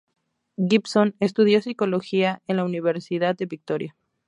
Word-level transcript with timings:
Gibson 0.57 1.13
estudió 1.19 1.61
psicología 1.61 2.41
en 2.47 2.57
la 2.57 2.63
Universidad 2.65 3.35
de 3.37 3.45
Victoria. 3.45 3.95